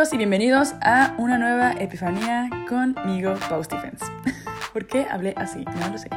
y 0.00 0.16
bienvenidos 0.16 0.74
a 0.80 1.14
una 1.18 1.36
nueva 1.36 1.72
epifanía 1.72 2.48
conmigo, 2.66 3.34
Pau 3.50 3.62
Stephens. 3.62 4.00
¿Por 4.72 4.86
qué 4.86 5.06
hablé 5.10 5.34
así? 5.36 5.62
No 5.78 5.90
lo 5.90 5.98
sé. 5.98 6.08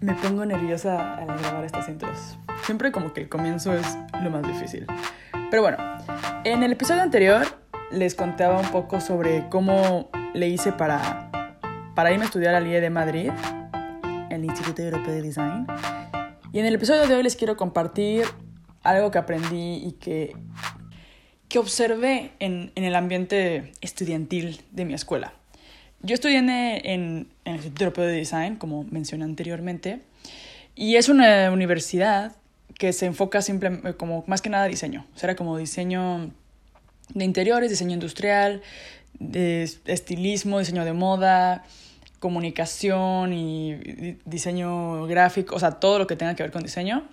Me 0.00 0.12
pongo 0.14 0.44
nerviosa 0.44 1.14
al 1.14 1.26
grabar 1.38 1.64
estas 1.64 1.88
intros. 1.88 2.36
Siempre 2.64 2.90
como 2.90 3.12
que 3.12 3.20
el 3.20 3.28
comienzo 3.28 3.74
es 3.74 3.96
lo 4.20 4.28
más 4.30 4.42
difícil. 4.42 4.86
Pero 5.52 5.62
bueno, 5.62 5.78
en 6.42 6.64
el 6.64 6.72
episodio 6.72 7.00
anterior 7.00 7.46
les 7.92 8.16
contaba 8.16 8.58
un 8.58 8.66
poco 8.72 9.00
sobre 9.00 9.48
cómo 9.48 10.10
le 10.34 10.48
hice 10.48 10.72
para, 10.72 11.30
para 11.94 12.10
irme 12.10 12.24
a 12.24 12.26
estudiar 12.26 12.56
al 12.56 12.66
IE 12.66 12.80
de 12.80 12.90
Madrid, 12.90 13.30
el 14.30 14.44
Instituto 14.44 14.82
Europeo 14.82 15.14
de 15.14 15.22
Design. 15.22 15.68
Y 16.52 16.58
en 16.58 16.66
el 16.66 16.74
episodio 16.74 17.06
de 17.06 17.14
hoy 17.14 17.22
les 17.22 17.36
quiero 17.36 17.56
compartir 17.56 18.24
algo 18.82 19.12
que 19.12 19.18
aprendí 19.18 19.76
y 19.76 19.92
que 19.92 20.36
que 21.52 21.58
observé 21.58 22.30
en, 22.38 22.72
el 22.76 22.94
ambiente 22.94 23.74
estudiantil 23.82 24.62
de 24.70 24.86
mi 24.86 24.94
escuela. 24.94 25.34
Yo 26.00 26.14
estudié 26.14 26.38
en, 26.38 26.48
en, 26.48 27.28
el 27.44 27.56
Instituto 27.56 27.84
Europeo 27.84 28.06
de 28.06 28.12
Design, 28.12 28.56
como 28.56 28.84
mencioné 28.84 29.24
anteriormente, 29.24 30.00
y 30.74 30.96
es 30.96 31.10
una 31.10 31.50
universidad 31.52 32.34
que 32.78 32.94
se 32.94 33.04
enfoca 33.04 33.42
simplemente 33.42 33.94
como 33.98 34.24
más 34.26 34.40
que 34.40 34.48
nada 34.48 34.64
diseño. 34.64 35.04
O 35.14 35.18
sea, 35.18 35.28
era 35.28 35.36
como 35.36 35.58
diseño 35.58 36.30
de 37.12 37.24
interiores, 37.26 37.68
diseño 37.68 37.92
industrial, 37.92 38.62
de 39.18 39.64
estilismo, 39.84 40.58
diseño 40.58 40.86
de 40.86 40.94
moda, 40.94 41.64
comunicación 42.18 43.34
y 43.34 44.16
diseño 44.24 45.06
gráfico, 45.06 45.54
o 45.54 45.58
sea, 45.58 45.72
todo 45.72 45.98
lo 45.98 46.06
que 46.06 46.16
tenga 46.16 46.34
que 46.34 46.44
ver 46.44 46.50
con 46.50 46.62
diseño. 46.62 47.06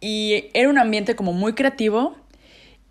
Y 0.00 0.46
era 0.54 0.68
un 0.68 0.78
ambiente 0.78 1.14
como 1.14 1.32
muy 1.32 1.52
creativo 1.52 2.16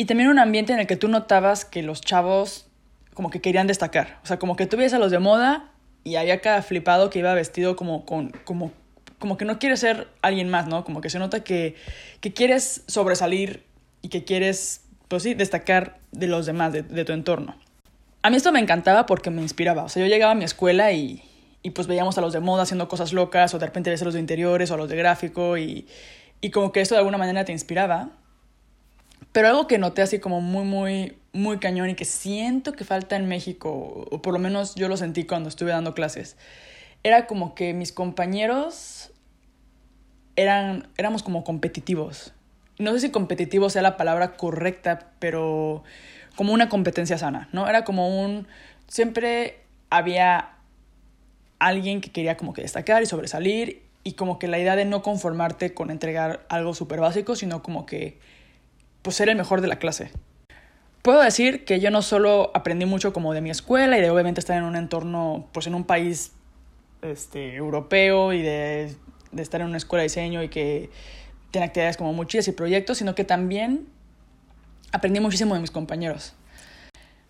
y 0.02 0.06
también 0.06 0.30
un 0.30 0.40
ambiente 0.40 0.74
en 0.74 0.80
el 0.80 0.88
que 0.88 0.96
tú 0.96 1.08
notabas 1.10 1.64
que 1.64 1.84
los 1.84 2.02
chavos 2.02 2.66
como 3.14 3.30
que 3.30 3.40
querían 3.40 3.68
destacar. 3.68 4.18
O 4.24 4.26
sea, 4.26 4.40
como 4.40 4.56
que 4.56 4.66
tú 4.66 4.76
a 4.80 4.98
los 4.98 5.12
de 5.12 5.20
moda 5.20 5.70
y 6.04 6.16
había 6.16 6.42
cada 6.42 6.64
flipado 6.64 7.12
que 7.12 7.20
iba 7.20 7.32
vestido 7.36 7.76
como, 7.76 8.04
con, 8.04 8.32
como, 8.44 8.72
como 9.20 9.38
que 9.38 9.46
no 9.46 9.60
quiere 9.60 9.78
ser 9.78 10.08
alguien 10.24 10.50
más, 10.50 10.66
¿no? 10.66 10.84
Como 10.84 11.02
que 11.02 11.12
se 11.12 11.20
nota 11.20 11.44
que, 11.44 11.76
que 12.20 12.34
quieres 12.34 12.84
sobresalir 12.88 13.64
y 14.02 14.10
que 14.10 14.24
quieres, 14.24 14.86
pues 15.08 15.22
sí, 15.22 15.36
destacar 15.36 16.00
de 16.12 16.26
los 16.26 16.48
demás, 16.48 16.74
de, 16.74 16.82
de, 16.82 17.06
tu 17.06 17.14
entorno. 17.14 17.56
A 18.24 18.32
mí 18.32 18.38
esto 18.38 18.52
me 18.52 18.60
encantaba 18.60 19.06
porque 19.06 19.30
me 19.30 19.44
inspiraba. 19.44 19.84
O 19.84 19.90
sea, 19.90 20.04
yo 20.04 20.10
llegaba 20.10 20.32
a 20.32 20.36
mi 20.36 20.46
escuela 20.46 20.92
y, 20.94 21.22
y 21.62 21.70
pues 21.70 21.86
veíamos 21.86 22.18
a 22.18 22.22
los 22.22 22.34
de 22.34 22.40
moda 22.40 22.64
haciendo 22.64 22.88
cosas 22.88 23.14
locas, 23.14 23.54
o 23.54 23.60
de 23.60 23.68
repente 23.68 23.92
ves 23.92 24.02
a 24.02 24.06
los 24.06 24.16
de 24.16 24.20
interiores 24.20 24.72
o 24.72 24.74
a 24.74 24.78
los 24.78 24.90
de 24.90 24.96
gráfico, 24.96 25.60
y, 25.60 25.86
y 26.42 26.50
como 26.50 26.72
que 26.72 26.82
esto 26.82 26.96
de 26.96 27.00
alguna 27.00 27.20
manera 27.20 27.46
te 27.46 27.52
inspiraba. 27.52 28.10
Pero 29.32 29.48
algo 29.48 29.68
que 29.68 29.78
noté 29.78 30.02
así 30.02 30.20
como 30.20 30.42
muy, 30.42 30.66
muy, 30.66 31.18
muy 31.34 31.60
cañón 31.60 31.90
y 31.90 31.96
que 31.96 32.06
siento 32.06 32.74
que 32.74 32.84
falta 32.84 33.16
en 33.16 33.28
México, 33.28 34.08
o 34.12 34.22
por 34.22 34.34
lo 34.34 34.40
menos 34.40 34.76
yo 34.76 34.90
lo 34.90 34.98
sentí 34.98 35.26
cuando 35.26 35.50
estuve 35.50 35.72
dando 35.72 35.94
clases, 35.94 36.36
era 37.04 37.28
como 37.28 37.56
que 37.56 37.74
mis 37.74 37.92
compañeros 37.92 39.12
eran, 40.36 40.88
éramos 40.98 41.24
como 41.24 41.44
competitivos. 41.44 42.34
No 42.78 42.92
sé 42.94 43.00
si 43.00 43.09
competitivo 43.12 43.70
sea 43.70 43.82
la 43.82 43.98
palabra 43.98 44.34
correcta, 44.34 45.12
pero 45.20 45.84
como 46.36 46.54
una 46.54 46.70
competencia 46.70 47.18
sana, 47.18 47.50
¿no? 47.52 47.68
Era 47.68 47.84
como 47.84 48.22
un... 48.22 48.48
Siempre 48.88 49.59
había 49.90 50.56
alguien 51.59 52.02
que 52.02 52.12
quería 52.12 52.38
como 52.38 52.54
que 52.54 52.62
destacar 52.62 53.04
y 53.04 53.06
sobresalir 53.06 53.84
y 54.04 54.14
como 54.14 54.40
que 54.40 54.48
la 54.48 54.58
idea 54.58 54.76
de 54.76 54.86
no 54.86 55.03
conformarte 55.03 55.74
con 55.74 55.92
entregar 55.92 56.46
algo 56.50 56.74
súper 56.74 57.00
básico, 57.00 57.36
sino 57.36 57.62
como 57.62 57.86
que 57.86 58.18
pues 59.01 59.16
ser 59.16 59.29
el 59.29 59.35
mejor 59.35 59.62
de 59.62 59.67
la 59.67 59.78
clase. 59.78 60.12
Puedo 61.01 61.22
decir 61.22 61.66
que 61.66 61.79
yo 61.79 61.89
no 61.89 62.01
solo 62.01 62.51
aprendí 62.53 62.85
mucho 62.85 63.12
como 63.12 63.34
de 63.34 63.41
mi 63.41 63.50
escuela 63.50 63.97
y 63.97 64.01
de 64.01 64.09
obviamente 64.09 64.39
estar 64.39 64.57
en 64.57 64.63
un 64.63 64.75
entorno, 64.75 65.47
pues 65.51 65.66
en 65.66 65.73
un 65.73 65.84
país 65.84 66.34
este, 67.01 67.56
europeo 67.56 68.34
y 68.34 68.41
de, 68.41 68.95
de 69.31 69.41
estar 69.41 69.62
en 69.62 69.67
una 69.67 69.78
escuela 69.78 70.01
de 70.01 70.06
diseño 70.06 70.44
y 70.44 70.50
que 70.50 70.89
tiene 71.50 71.66
actividades 71.66 71.97
como 71.97 72.13
muchas 72.13 72.47
y 72.47 72.51
proyectos, 72.51 73.00
sino 73.00 73.16
que 73.16 73.23
también 73.23 73.88
aprendí 74.91 75.19
muchísimo 75.19 75.56
de 75.56 75.62
mis 75.62 75.72
compañeros. 75.72 76.33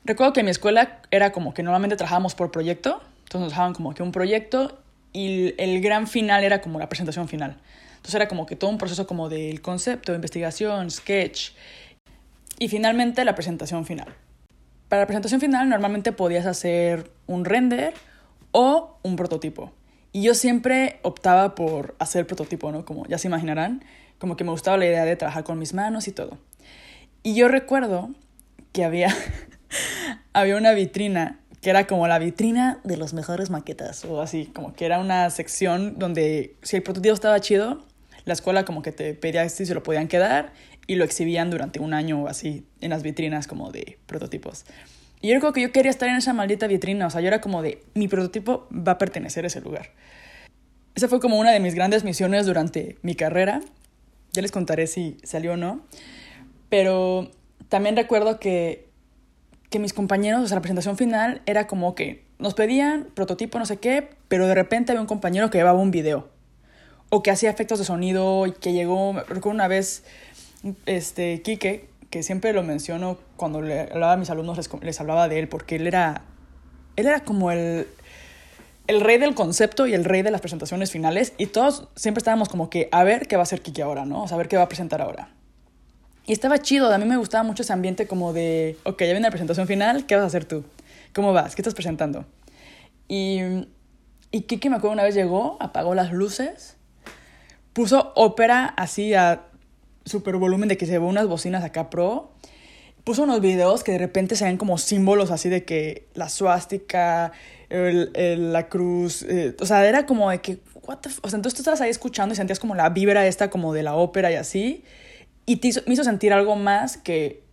Recuerdo 0.04 0.34
que 0.34 0.40
en 0.42 0.48
mi 0.48 0.52
escuela 0.52 1.00
era 1.12 1.32
como 1.32 1.54
que 1.54 1.64
normalmente 1.64 1.96
trabajábamos 1.96 2.36
por 2.36 2.52
proyecto, 2.52 3.02
entonces 3.20 3.42
nos 3.42 3.50
dejaban 3.52 3.74
como 3.74 3.94
que 3.94 4.04
un 4.04 4.12
proyecto 4.12 4.80
y 5.14 5.54
el 5.58 5.82
gran 5.82 6.08
final 6.08 6.44
era 6.44 6.62
como 6.62 6.80
la 6.80 6.90
presentación 6.90 7.28
final. 7.28 7.58
Entonces 8.02 8.16
era 8.16 8.28
como 8.28 8.48
que 8.48 8.56
todo 8.56 8.72
un 8.72 8.80
proceso 8.80 9.06
como 9.06 9.30
del 9.30 9.62
concepto, 9.62 10.16
investigación, 10.16 10.90
sketch 10.90 11.52
y 12.58 12.68
finalmente 12.68 13.24
la 13.24 13.36
presentación 13.36 13.86
final. 13.86 14.08
Para 14.90 15.04
la 15.04 15.06
presentación 15.06 15.40
final 15.40 15.70
normalmente 15.70 16.12
podías 16.12 16.48
hacer 16.48 17.12
un 17.28 17.46
render 17.46 17.94
o 18.54 18.98
un 19.04 19.18
prototipo. 19.18 19.72
Y 20.14 20.24
yo 20.24 20.34
siempre 20.34 21.00
optaba 21.04 21.54
por 21.54 21.96
hacer 22.00 22.26
prototipo, 22.26 22.72
¿no? 22.72 22.86
Como 22.86 23.06
ya 23.06 23.20
se 23.20 23.28
imaginarán, 23.28 23.86
como 24.18 24.36
que 24.36 24.44
me 24.44 24.50
gustaba 24.50 24.78
la 24.78 24.88
idea 24.88 25.06
de 25.06 25.16
trabajar 25.16 25.44
con 25.44 25.60
mis 25.60 25.76
manos 25.76 26.08
y 26.08 26.12
todo. 26.12 26.40
Y 27.22 27.36
yo 27.36 27.50
recuerdo 27.50 28.10
que 28.72 28.84
había, 28.84 29.16
había 30.34 30.58
una 30.58 30.72
vitrina 30.72 31.38
que 31.62 31.70
era 31.70 31.86
como 31.86 32.08
la 32.08 32.18
vitrina 32.18 32.80
de 32.84 32.98
los 32.98 33.14
mejores 33.14 33.52
maquetas 33.52 34.04
o 34.06 34.20
así, 34.22 34.48
como 34.48 34.74
que 34.74 34.86
era 34.86 35.00
una 35.00 35.30
sección 35.30 36.00
donde 36.00 36.56
si 36.64 36.78
el 36.78 36.84
prototipo 36.84 37.14
estaba 37.14 37.40
chido, 37.40 37.86
la 38.26 38.34
escuela 38.34 38.66
como 38.66 38.82
que 38.82 38.92
te 38.92 39.14
pedía 39.14 39.48
si 39.50 39.66
se 39.66 39.74
lo 39.74 39.84
podían 39.84 40.08
quedar 40.08 40.54
y 40.88 40.96
lo 40.96 41.04
exhibían 41.04 41.50
durante 41.50 41.80
un 41.80 41.94
año 41.94 42.28
así 42.28 42.66
en 42.82 42.90
las 42.90 43.04
vitrinas 43.04 43.48
como 43.48 43.72
de 43.72 43.98
prototipos. 44.06 44.66
Y 45.22 45.30
yo 45.30 45.40
creo 45.40 45.54
que 45.54 45.62
yo 45.62 45.72
quería 45.72 45.92
estar 45.92 46.10
en 46.10 46.16
esa 46.16 46.34
maldita 46.34 46.68
vitrina, 46.68 47.08
o 47.08 47.10
sea, 47.10 47.22
yo 47.22 47.28
era 47.28 47.42
como 47.42 47.62
de, 47.62 47.84
mi 47.94 48.08
prototipo 48.08 48.68
va 48.72 48.94
a 48.94 48.98
pertenecer 48.98 49.44
a 49.44 49.48
ese 49.48 49.62
lugar. 49.62 49.92
Esa 50.96 51.08
fue 51.08 51.20
como 51.20 51.40
una 51.40 51.52
de 51.52 51.60
mis 51.60 51.76
grandes 51.76 52.04
misiones 52.04 52.46
durante 52.46 52.98
mi 53.02 53.16
carrera. 53.16 53.62
Ya 54.34 54.42
les 54.42 54.52
contaré 54.52 54.88
si 54.88 55.18
salió 55.24 55.54
o 55.54 55.58
no. 55.58 55.86
Pero 56.70 57.32
también 57.70 57.96
recuerdo 57.96 58.40
que, 58.40 58.88
que 59.70 59.80
mis 59.80 59.94
compañeros, 59.94 60.42
o 60.42 60.48
sea, 60.48 60.56
la 60.56 60.62
presentación 60.62 60.98
final 60.98 61.42
era 61.46 61.68
como 61.68 61.96
que 61.96 62.26
nos 62.40 62.56
pedían 62.56 63.08
prototipo, 63.14 63.60
no 63.60 63.66
sé 63.66 63.78
qué, 63.78 64.10
pero 64.28 64.48
de 64.48 64.56
repente 64.56 64.92
había 64.92 65.02
un 65.02 65.08
compañero 65.08 65.50
que 65.50 65.60
llevaba 65.60 65.80
un 65.80 65.92
video 65.92 66.30
o 67.12 67.22
que 67.22 67.30
hacía 67.30 67.50
efectos 67.50 67.78
de 67.78 67.86
sonido 67.86 68.48
y 68.48 68.54
que 68.54 68.72
llegó, 68.72 69.14
recuerdo 69.14 69.50
una 69.50 69.68
vez, 69.68 70.04
este, 70.86 71.42
Quique, 71.42 71.90
que 72.10 72.24
siempre 72.24 72.54
lo 72.54 72.64
menciono 72.64 73.18
cuando 73.36 73.62
le 73.62 73.82
hablaba 73.82 74.14
a 74.14 74.18
mis 74.18 74.30
alumnos, 74.30 74.58
les, 74.82 75.02
hablaba 75.02 75.28
de 75.28 75.40
él, 75.40 75.50
porque 75.50 75.76
él 75.76 75.88
era, 75.88 76.22
él 76.96 77.08
era 77.08 77.20
como 77.20 77.52
el, 77.52 77.86
el 78.88 79.02
rey 79.02 79.18
del 79.18 79.36
concepto 79.36 79.88
y 79.88 79.94
el 79.94 80.06
rey 80.06 80.22
de 80.22 80.32
las 80.32 80.40
presentaciones 80.40 80.90
finales, 80.90 81.34
y 81.38 81.48
todos 81.48 81.90
siempre 81.98 82.20
estábamos 82.20 82.48
como 82.48 82.70
que, 82.70 82.88
a 82.94 83.04
ver 83.04 83.28
qué 83.28 83.36
va 83.36 83.42
a 83.42 83.44
hacer 83.44 83.62
Quique 83.62 83.82
ahora, 83.82 84.06
¿no? 84.06 84.24
O 84.24 84.28
sea, 84.30 84.36
a 84.36 84.38
ver 84.38 84.48
qué 84.48 84.56
va 84.56 84.64
a 84.64 84.70
presentar 84.70 85.02
ahora. 85.02 85.30
Y 86.26 86.32
estaba 86.32 86.60
chido, 86.60 86.94
a 86.94 86.98
mí 86.98 87.06
me 87.06 87.18
gustaba 87.18 87.44
mucho 87.44 87.64
ese 87.64 87.74
ambiente 87.74 88.08
como 88.08 88.32
de, 88.32 88.78
ok, 88.86 89.02
ya 89.02 89.08
viene 89.08 89.22
la 89.22 89.32
presentación 89.32 89.68
final, 89.68 90.06
¿qué 90.06 90.16
vas 90.16 90.24
a 90.24 90.28
hacer 90.28 90.46
tú? 90.46 90.64
¿Cómo 91.14 91.34
vas? 91.34 91.56
¿Qué 91.56 91.62
estás 91.62 91.74
presentando? 91.74 92.24
Y, 93.10 93.42
y 94.32 94.44
Kiki 94.44 94.70
me 94.70 94.78
acuerdo 94.78 94.94
una 94.94 95.04
vez 95.04 95.14
llegó, 95.14 95.58
apagó 95.60 95.94
las 95.94 96.14
luces 96.14 96.78
puso 97.74 98.12
ópera 98.16 98.66
así 98.66 99.14
a 99.14 99.44
super 100.06 100.38
volumen 100.38 100.70
de 100.70 100.78
que 100.78 100.86
se 100.86 100.94
ve 100.94 101.06
unas 101.06 101.28
bocinas 101.28 101.64
acá 101.64 101.90
pro. 101.90 102.32
Puso 103.04 103.24
unos 103.24 103.42
videos 103.42 103.84
que 103.84 103.94
de 103.94 103.98
repente 103.98 104.36
se 104.36 104.46
ven 104.46 104.58
como 104.58 104.78
símbolos 104.78 105.32
así 105.32 105.50
de 105.50 105.66
que 105.66 106.08
la 106.14 106.30
suástica, 106.30 107.32
la 107.70 108.70
cruz, 108.70 109.24
eh, 109.24 109.56
o 109.60 109.66
sea, 109.66 109.88
era 109.88 110.06
como 110.06 110.30
de 110.30 110.40
que, 110.40 110.60
what 110.84 111.00
the 111.00 111.10
o 111.22 111.30
sea, 111.30 111.38
entonces 111.38 111.56
tú 111.56 111.62
estabas 111.62 111.82
ahí 111.82 111.90
escuchando 111.90 112.34
y 112.34 112.36
sentías 112.36 112.60
como 112.60 112.76
la 112.76 112.90
vibra 112.90 113.26
esta 113.26 113.50
como 113.50 113.74
de 113.74 113.82
la 113.82 113.96
ópera 113.96 114.32
y 114.32 114.36
así, 114.36 114.84
y 115.48 115.60
me 115.88 115.94
hizo 115.94 116.04
sentir 116.04 116.32
algo 116.32 116.56
más 116.56 116.98
que, 116.98 117.44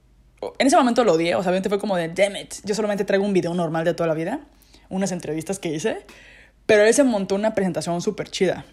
en 0.59 0.67
ese 0.67 0.76
momento 0.76 1.03
lo 1.05 1.14
odié, 1.14 1.35
o 1.35 1.43
sea, 1.43 1.50
obviamente 1.50 1.71
fue 1.71 1.79
como 1.79 1.97
de, 1.97 2.09
damn 2.09 2.37
it, 2.37 2.56
yo 2.64 2.75
solamente 2.75 3.05
traigo 3.05 3.25
un 3.25 3.32
video 3.32 3.55
normal 3.55 3.85
de 3.85 3.94
toda 3.94 4.06
la 4.06 4.14
vida, 4.14 4.41
unas 4.91 5.12
entrevistas 5.12 5.59
que 5.59 5.71
hice, 5.71 6.05
pero 6.67 6.82
él 6.85 6.93
se 6.93 7.05
montó 7.05 7.35
una 7.35 7.55
presentación 7.55 8.03
súper 8.03 8.29
chida. 8.29 8.67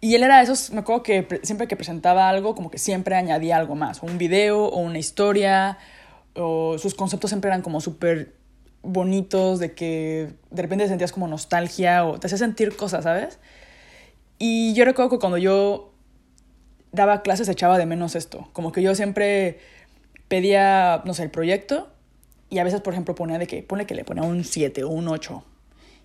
Y 0.00 0.14
él 0.14 0.22
era 0.22 0.38
de 0.38 0.44
esos, 0.44 0.70
me 0.72 0.80
acuerdo 0.80 1.02
que 1.02 1.40
siempre 1.42 1.66
que 1.66 1.76
presentaba 1.76 2.28
algo, 2.28 2.54
como 2.54 2.70
que 2.70 2.78
siempre 2.78 3.14
añadía 3.14 3.56
algo 3.56 3.74
más, 3.74 4.02
un 4.02 4.18
video 4.18 4.66
o 4.66 4.78
una 4.78 4.98
historia, 4.98 5.78
o 6.34 6.76
sus 6.78 6.94
conceptos 6.94 7.30
siempre 7.30 7.48
eran 7.48 7.62
como 7.62 7.80
súper 7.80 8.34
bonitos, 8.82 9.58
de 9.58 9.74
que 9.74 10.34
de 10.50 10.62
repente 10.62 10.86
sentías 10.88 11.12
como 11.12 11.28
nostalgia 11.28 12.04
o 12.04 12.20
te 12.20 12.26
hacía 12.26 12.38
sentir 12.38 12.76
cosas, 12.76 13.04
¿sabes? 13.04 13.38
Y 14.38 14.74
yo 14.74 14.84
recuerdo 14.84 15.10
que 15.10 15.18
cuando 15.18 15.38
yo 15.38 15.92
daba 16.92 17.22
clases 17.22 17.48
echaba 17.48 17.78
de 17.78 17.86
menos 17.86 18.14
esto, 18.14 18.48
como 18.52 18.72
que 18.72 18.82
yo 18.82 18.94
siempre 18.94 19.60
pedía, 20.28 21.02
no 21.06 21.14
sé, 21.14 21.22
el 21.22 21.30
proyecto 21.30 21.88
y 22.50 22.58
a 22.58 22.64
veces, 22.64 22.80
por 22.80 22.92
ejemplo, 22.92 23.14
ponía 23.14 23.38
de 23.38 23.46
que, 23.46 23.62
pone 23.62 23.86
que 23.86 23.94
le 23.94 24.04
ponía 24.04 24.22
un 24.22 24.44
7 24.44 24.84
o 24.84 24.90
un 24.90 25.08
8 25.08 25.42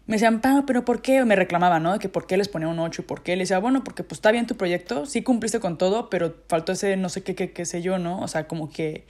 me 0.07 0.15
decían, 0.15 0.41
pero 0.65 0.83
¿por 0.83 1.01
qué? 1.01 1.23
Me 1.25 1.35
reclamaban, 1.35 1.83
¿no? 1.83 1.97
Que 1.99 2.09
por 2.09 2.27
qué 2.27 2.37
les 2.37 2.49
ponía 2.49 2.67
un 2.67 2.79
8 2.79 3.01
y 3.01 3.05
por 3.05 3.23
qué. 3.23 3.35
Le 3.35 3.43
decía, 3.43 3.59
bueno, 3.59 3.83
porque 3.83 4.03
pues 4.03 4.17
está 4.17 4.31
bien 4.31 4.47
tu 4.47 4.55
proyecto, 4.55 5.05
sí 5.05 5.21
cumpliste 5.21 5.59
con 5.59 5.77
todo, 5.77 6.09
pero 6.09 6.35
faltó 6.47 6.71
ese 6.71 6.97
no 6.97 7.09
sé 7.09 7.23
qué, 7.23 7.35
qué, 7.35 7.51
qué 7.51 7.65
sé 7.65 7.81
yo, 7.81 7.99
¿no? 7.99 8.19
O 8.19 8.27
sea, 8.27 8.47
como 8.47 8.69
que 8.69 9.05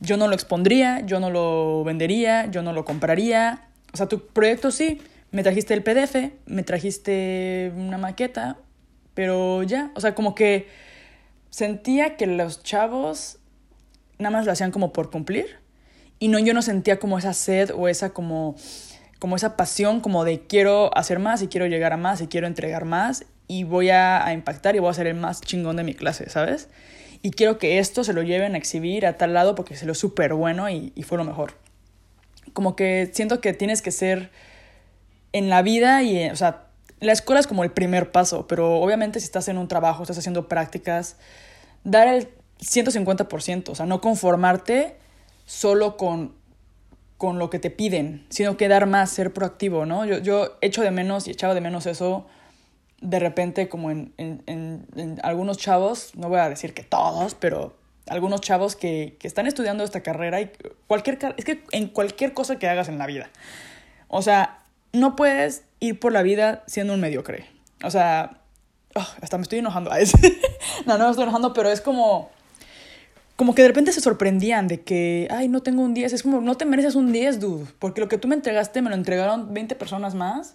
yo 0.00 0.16
no 0.16 0.28
lo 0.28 0.34
expondría, 0.34 1.00
yo 1.00 1.20
no 1.20 1.30
lo 1.30 1.84
vendería, 1.84 2.46
yo 2.46 2.62
no 2.62 2.72
lo 2.72 2.84
compraría. 2.84 3.68
O 3.92 3.96
sea, 3.96 4.08
tu 4.08 4.26
proyecto 4.26 4.70
sí, 4.70 5.00
me 5.32 5.42
trajiste 5.42 5.74
el 5.74 5.82
PDF, 5.82 6.32
me 6.46 6.62
trajiste 6.62 7.72
una 7.76 7.98
maqueta, 7.98 8.58
pero 9.14 9.62
ya, 9.62 9.90
o 9.94 10.00
sea, 10.00 10.14
como 10.14 10.34
que 10.34 10.68
sentía 11.50 12.16
que 12.16 12.26
los 12.26 12.62
chavos 12.62 13.38
nada 14.18 14.30
más 14.30 14.46
lo 14.46 14.52
hacían 14.52 14.70
como 14.70 14.92
por 14.92 15.10
cumplir 15.10 15.58
y 16.18 16.28
no 16.28 16.38
yo 16.38 16.54
no 16.54 16.62
sentía 16.62 16.98
como 16.98 17.18
esa 17.18 17.34
sed 17.34 17.70
o 17.74 17.88
esa 17.88 18.10
como 18.10 18.54
como 19.22 19.36
esa 19.36 19.56
pasión 19.56 20.00
como 20.00 20.24
de 20.24 20.48
quiero 20.48 20.90
hacer 20.98 21.20
más 21.20 21.42
y 21.42 21.46
quiero 21.46 21.68
llegar 21.68 21.92
a 21.92 21.96
más 21.96 22.20
y 22.20 22.26
quiero 22.26 22.48
entregar 22.48 22.84
más 22.84 23.24
y 23.46 23.62
voy 23.62 23.88
a, 23.90 24.28
impactar 24.32 24.74
y 24.74 24.80
voy 24.80 24.90
a 24.90 24.94
ser 24.94 25.06
el 25.06 25.14
más 25.14 25.40
chingón 25.40 25.76
de 25.76 25.84
mi 25.84 25.94
clase, 25.94 26.28
¿sabes? 26.28 26.68
Y 27.22 27.30
quiero 27.30 27.56
que 27.56 27.78
esto 27.78 28.02
se 28.02 28.14
lo 28.14 28.22
lleven 28.24 28.56
a 28.56 28.58
exhibir 28.58 29.06
a 29.06 29.16
tal 29.18 29.32
lado 29.32 29.54
porque 29.54 29.76
se 29.76 29.86
lo 29.86 29.94
súper 29.94 30.34
bueno 30.34 30.68
y, 30.68 30.92
y 30.96 31.04
fue 31.04 31.18
lo 31.18 31.24
mejor. 31.24 31.54
Como 32.52 32.74
que 32.74 33.12
siento 33.14 33.40
que 33.40 33.52
tienes 33.52 33.80
que 33.80 33.92
ser 33.92 34.32
en 35.32 35.48
la 35.48 35.62
vida 35.62 36.02
y, 36.02 36.28
o 36.28 36.34
sea, 36.34 36.66
la 36.98 37.12
escuela 37.12 37.38
es 37.38 37.46
como 37.46 37.62
el 37.62 37.70
primer 37.70 38.10
paso, 38.10 38.48
pero 38.48 38.74
obviamente 38.80 39.20
si 39.20 39.26
estás 39.26 39.46
en 39.46 39.56
un 39.56 39.68
trabajo, 39.68 40.02
estás 40.02 40.18
haciendo 40.18 40.48
prácticas, 40.48 41.14
dar 41.84 42.08
el 42.08 42.28
150%, 42.58 43.68
o 43.68 43.74
sea, 43.76 43.86
no 43.86 44.00
conformarte 44.00 44.96
solo 45.46 45.96
con, 45.96 46.41
con 47.22 47.38
lo 47.38 47.50
que 47.50 47.60
te 47.60 47.70
piden, 47.70 48.26
sino 48.30 48.56
que 48.56 48.66
dar 48.66 48.86
más, 48.86 49.08
ser 49.08 49.32
proactivo, 49.32 49.86
¿no? 49.86 50.04
Yo, 50.04 50.18
yo 50.18 50.56
echo 50.60 50.82
de 50.82 50.90
menos 50.90 51.28
y 51.28 51.30
echaba 51.30 51.54
de 51.54 51.60
menos 51.60 51.86
eso 51.86 52.26
de 53.00 53.20
repente 53.20 53.68
como 53.68 53.92
en, 53.92 54.12
en, 54.16 54.42
en, 54.96 55.20
algunos 55.22 55.56
chavos, 55.56 56.16
no 56.16 56.28
voy 56.28 56.40
a 56.40 56.48
decir 56.48 56.74
que 56.74 56.82
todos, 56.82 57.36
pero 57.36 57.76
algunos 58.08 58.40
chavos 58.40 58.74
que, 58.74 59.18
que, 59.20 59.28
están 59.28 59.46
estudiando 59.46 59.84
esta 59.84 60.00
carrera 60.00 60.40
y 60.40 60.50
cualquier, 60.88 61.16
es 61.36 61.44
que 61.44 61.62
en 61.70 61.86
cualquier 61.86 62.34
cosa 62.34 62.58
que 62.58 62.68
hagas 62.68 62.88
en 62.88 62.98
la 62.98 63.06
vida. 63.06 63.30
O 64.08 64.20
sea, 64.20 64.64
no 64.92 65.14
puedes 65.14 65.62
ir 65.78 66.00
por 66.00 66.10
la 66.10 66.22
vida 66.22 66.64
siendo 66.66 66.92
un 66.92 67.00
mediocre. 67.00 67.46
O 67.84 67.90
sea, 67.92 68.40
oh, 68.96 69.06
hasta 69.20 69.38
me 69.38 69.44
estoy 69.44 69.60
enojando 69.60 69.92
a 69.92 70.00
ese. 70.00 70.18
no, 70.86 70.98
no 70.98 71.04
me 71.04 71.10
estoy 71.10 71.22
enojando, 71.22 71.52
pero 71.52 71.70
es 71.70 71.80
como 71.80 72.32
como 73.42 73.56
que 73.56 73.62
de 73.62 73.68
repente 73.68 73.90
se 73.90 74.00
sorprendían 74.00 74.68
de 74.68 74.82
que, 74.82 75.26
ay, 75.28 75.48
no 75.48 75.64
tengo 75.64 75.82
un 75.82 75.94
10. 75.94 76.12
Es 76.12 76.22
como, 76.22 76.40
no 76.40 76.56
te 76.56 76.64
mereces 76.64 76.94
un 76.94 77.10
10, 77.10 77.40
dude. 77.40 77.66
Porque 77.80 78.00
lo 78.00 78.08
que 78.08 78.16
tú 78.16 78.28
me 78.28 78.36
entregaste 78.36 78.80
me 78.82 78.88
lo 78.88 78.94
entregaron 78.94 79.52
20 79.52 79.74
personas 79.74 80.14
más. 80.14 80.54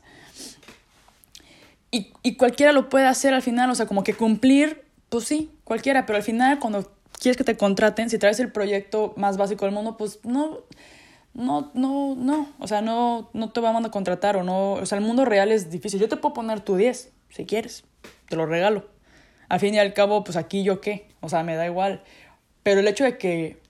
Y, 1.92 2.14
y 2.24 2.38
cualquiera 2.38 2.72
lo 2.72 2.88
puede 2.88 3.06
hacer 3.06 3.34
al 3.34 3.42
final. 3.42 3.70
O 3.70 3.76
sea, 3.76 3.88
como 3.88 4.06
que 4.06 4.14
cumplir, 4.14 4.86
pues 5.10 5.26
sí, 5.26 5.52
cualquiera. 5.66 6.06
Pero 6.06 6.16
al 6.16 6.24
final, 6.24 6.60
cuando 6.60 6.90
quieres 7.20 7.36
que 7.36 7.44
te 7.44 7.58
contraten, 7.58 8.10
si 8.10 8.18
traes 8.20 8.40
el 8.40 8.54
proyecto 8.54 9.14
más 9.18 9.36
básico 9.36 9.66
del 9.66 9.74
mundo, 9.74 9.98
pues 9.98 10.22
no, 10.24 10.60
no, 11.34 11.70
no, 11.74 12.16
no. 12.16 12.54
O 12.58 12.68
sea, 12.70 12.80
no, 12.80 13.30
no 13.34 13.50
te 13.50 13.60
vamos 13.60 13.84
a 13.84 13.92
contratar 13.92 14.38
o 14.38 14.44
no. 14.44 14.76
O 14.76 14.86
sea, 14.86 14.98
el 14.98 15.04
mundo 15.04 15.26
real 15.26 15.52
es 15.52 15.70
difícil. 15.70 16.00
Yo 16.00 16.08
te 16.08 16.16
puedo 16.16 16.34
poner 16.34 16.62
tu 16.62 16.78
10, 16.78 17.12
si 17.32 17.46
quieres. 17.46 17.84
Te 18.30 18.38
lo 18.38 18.46
regalo. 18.46 18.86
Al 19.50 19.60
fin 19.60 19.76
y 19.76 19.80
al 19.80 19.94
cabo, 19.94 20.24
pues 20.24 20.38
aquí 20.38 20.64
yo 20.64 20.80
qué. 20.80 21.10
O 21.20 21.28
sea, 21.28 21.44
me 21.44 21.58
da 21.58 21.66
igual. 21.66 22.02
Pero 22.68 22.82
el 22.82 22.88
hecho 22.90 23.06
de 23.06 23.18
que 23.18 23.62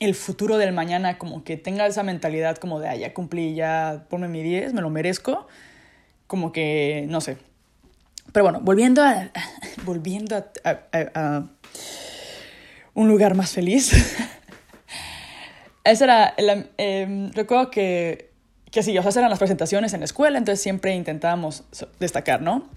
el 0.00 0.16
futuro 0.16 0.58
del 0.58 0.72
mañana 0.72 1.16
como 1.16 1.44
que 1.44 1.56
tenga 1.56 1.86
esa 1.86 2.02
mentalidad 2.02 2.56
como 2.56 2.80
de, 2.80 2.88
ah, 2.88 2.96
ya 2.96 3.14
cumplí, 3.14 3.54
ya 3.54 4.06
ponme 4.10 4.26
mi 4.26 4.42
10, 4.42 4.72
me 4.72 4.80
lo 4.80 4.90
merezco, 4.90 5.46
como 6.26 6.50
que, 6.50 7.06
no 7.08 7.20
sé. 7.20 7.36
Pero 8.32 8.42
bueno, 8.42 8.58
volviendo 8.60 9.00
a, 9.00 9.30
volviendo 9.84 10.34
a, 10.34 10.80
a, 10.92 11.44
un 12.94 13.06
lugar 13.06 13.36
más 13.36 13.52
feliz. 13.52 13.92
Esa 15.84 16.02
era, 16.02 16.34
el, 16.36 16.68
eh, 16.78 17.30
recuerdo 17.34 17.70
que, 17.70 18.32
que 18.72 18.82
sí, 18.82 18.98
o 18.98 19.02
sea, 19.02 19.20
eran 19.20 19.30
las 19.30 19.38
presentaciones 19.38 19.94
en 19.94 20.00
la 20.00 20.06
escuela, 20.06 20.36
entonces 20.36 20.60
siempre 20.60 20.96
intentábamos 20.96 21.62
destacar, 22.00 22.42
¿no? 22.42 22.68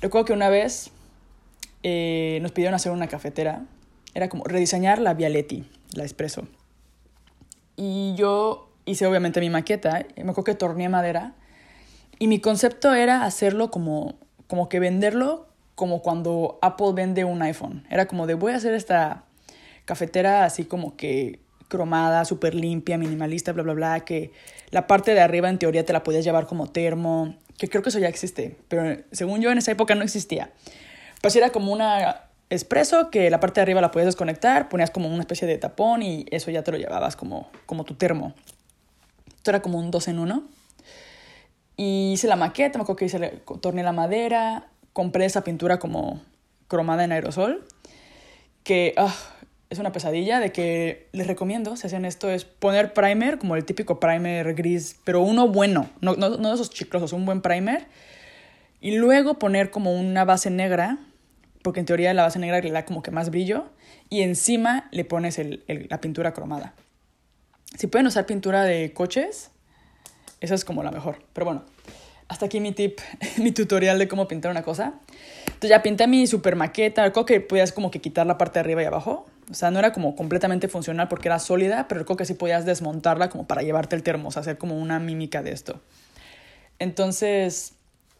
Recuerdo 0.00 0.26
que 0.26 0.32
una 0.32 0.48
vez 0.48 0.92
eh, 1.82 2.38
nos 2.40 2.52
pidieron 2.52 2.76
hacer 2.76 2.92
una 2.92 3.08
cafetera 3.08 3.64
era 4.14 4.28
como 4.28 4.44
rediseñar 4.44 4.98
la 4.98 5.14
Vialetti, 5.14 5.64
la 5.94 6.04
Espresso. 6.04 6.46
Y 7.76 8.14
yo 8.16 8.70
hice 8.84 9.06
obviamente 9.06 9.40
mi 9.40 9.50
maqueta, 9.50 10.04
me 10.16 10.22
acuerdo 10.22 10.44
que 10.44 10.54
torneé 10.54 10.88
madera, 10.88 11.34
y 12.18 12.26
mi 12.26 12.40
concepto 12.40 12.94
era 12.94 13.24
hacerlo 13.24 13.70
como, 13.70 14.14
como 14.46 14.68
que 14.68 14.78
venderlo 14.78 15.48
como 15.74 16.02
cuando 16.02 16.58
Apple 16.62 16.92
vende 16.94 17.24
un 17.24 17.42
iPhone. 17.42 17.84
Era 17.90 18.06
como 18.06 18.26
de 18.26 18.34
voy 18.34 18.52
a 18.52 18.56
hacer 18.56 18.74
esta 18.74 19.24
cafetera 19.84 20.44
así 20.44 20.64
como 20.64 20.96
que 20.96 21.40
cromada, 21.68 22.24
súper 22.24 22.54
limpia, 22.54 22.98
minimalista, 22.98 23.52
bla, 23.52 23.62
bla, 23.62 23.72
bla, 23.72 24.00
que 24.00 24.30
la 24.70 24.86
parte 24.86 25.14
de 25.14 25.20
arriba 25.20 25.48
en 25.48 25.58
teoría 25.58 25.84
te 25.86 25.92
la 25.92 26.02
podías 26.02 26.22
llevar 26.22 26.46
como 26.46 26.70
termo, 26.70 27.34
que 27.56 27.68
creo 27.68 27.82
que 27.82 27.88
eso 27.88 27.98
ya 27.98 28.08
existe, 28.08 28.56
pero 28.68 29.02
según 29.10 29.40
yo 29.40 29.50
en 29.50 29.58
esa 29.58 29.72
época 29.72 29.94
no 29.94 30.02
existía. 30.02 30.50
Pues 31.22 31.34
era 31.34 31.50
como 31.50 31.72
una 31.72 32.26
expreso 32.52 33.10
que 33.10 33.30
la 33.30 33.40
parte 33.40 33.60
de 33.60 33.62
arriba 33.62 33.80
la 33.80 33.90
podías 33.90 34.06
desconectar, 34.06 34.68
ponías 34.68 34.90
como 34.90 35.08
una 35.08 35.20
especie 35.20 35.46
de 35.48 35.58
tapón 35.58 36.02
y 36.02 36.26
eso 36.30 36.50
ya 36.50 36.62
te 36.62 36.72
lo 36.72 36.78
llevabas 36.78 37.16
como, 37.16 37.48
como 37.66 37.84
tu 37.84 37.94
termo. 37.94 38.34
Esto 39.36 39.50
era 39.50 39.62
como 39.62 39.78
un 39.78 39.90
dos 39.90 40.08
en 40.08 40.18
uno. 40.18 40.44
Y 41.76 42.12
hice 42.12 42.28
la 42.28 42.36
maqueta, 42.36 42.78
me 42.78 42.82
acuerdo 42.82 42.98
que 42.98 43.06
hice, 43.06 43.40
torné 43.60 43.82
la 43.82 43.92
madera, 43.92 44.68
compré 44.92 45.24
esa 45.24 45.42
pintura 45.42 45.78
como 45.78 46.20
cromada 46.68 47.04
en 47.04 47.12
aerosol, 47.12 47.64
que 48.62 48.94
ah, 48.96 49.14
es 49.70 49.78
una 49.78 49.90
pesadilla, 49.90 50.38
de 50.38 50.52
que 50.52 51.08
les 51.12 51.26
recomiendo, 51.26 51.76
si 51.76 51.86
hacen 51.86 52.04
esto, 52.04 52.30
es 52.30 52.44
poner 52.44 52.92
primer, 52.92 53.38
como 53.38 53.56
el 53.56 53.64
típico 53.64 53.98
primer 53.98 54.54
gris, 54.54 54.96
pero 55.04 55.22
uno 55.22 55.48
bueno, 55.48 55.88
no, 56.00 56.14
no, 56.14 56.36
no 56.36 56.48
de 56.48 56.54
esos 56.54 56.70
chiclosos, 56.70 57.12
un 57.12 57.24
buen 57.24 57.40
primer, 57.40 57.86
y 58.80 58.96
luego 58.96 59.38
poner 59.38 59.70
como 59.70 59.98
una 59.98 60.24
base 60.24 60.50
negra 60.50 60.98
porque 61.62 61.80
en 61.80 61.86
teoría 61.86 62.12
la 62.14 62.22
base 62.24 62.38
negra 62.38 62.60
le 62.60 62.70
da 62.70 62.84
como 62.84 63.02
que 63.02 63.10
más 63.10 63.30
brillo, 63.30 63.66
y 64.08 64.22
encima 64.22 64.88
le 64.90 65.04
pones 65.04 65.40
la 65.66 66.00
pintura 66.00 66.32
cromada. 66.32 66.74
Si 67.76 67.86
pueden 67.86 68.06
usar 68.06 68.26
pintura 68.26 68.64
de 68.64 68.92
coches, 68.92 69.50
esa 70.40 70.54
es 70.54 70.64
como 70.64 70.82
la 70.82 70.90
mejor. 70.90 71.24
Pero 71.32 71.46
bueno, 71.46 71.64
hasta 72.28 72.46
aquí 72.46 72.60
mi 72.60 72.72
tip, 72.72 72.98
mi 73.38 73.52
tutorial 73.52 73.98
de 73.98 74.08
cómo 74.08 74.28
pintar 74.28 74.50
una 74.50 74.62
cosa. 74.62 74.94
Entonces 75.46 75.70
ya 75.70 75.82
pinté 75.82 76.06
mi 76.06 76.26
super 76.26 76.56
maqueta, 76.56 77.10
creo 77.12 77.24
que 77.24 77.40
podías 77.40 77.72
como 77.72 77.90
que 77.90 78.00
quitar 78.00 78.26
la 78.26 78.38
parte 78.38 78.54
de 78.54 78.60
arriba 78.60 78.82
y 78.82 78.86
abajo. 78.86 79.26
O 79.50 79.54
sea, 79.54 79.70
no 79.70 79.78
era 79.78 79.92
como 79.92 80.16
completamente 80.16 80.68
funcional 80.68 81.08
porque 81.08 81.28
era 81.28 81.38
sólida, 81.38 81.88
pero 81.88 82.04
creo 82.04 82.16
que 82.16 82.24
sí 82.24 82.34
podías 82.34 82.64
desmontarla 82.64 83.28
como 83.28 83.46
para 83.46 83.62
llevarte 83.62 83.96
el 83.96 84.02
termo, 84.02 84.28
o 84.28 84.32
sea, 84.32 84.40
hacer 84.40 84.58
como 84.58 84.78
una 84.78 84.98
mímica 84.98 85.42
de 85.42 85.52
esto. 85.52 85.80
Entonces, 86.78 87.74